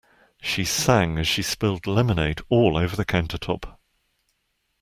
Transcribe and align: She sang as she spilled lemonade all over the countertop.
She 0.41 0.65
sang 0.65 1.19
as 1.19 1.27
she 1.27 1.43
spilled 1.43 1.85
lemonade 1.85 2.41
all 2.49 2.75
over 2.75 2.95
the 2.95 3.05
countertop. 3.05 3.77